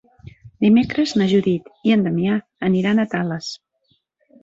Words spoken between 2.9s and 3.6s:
a Tales.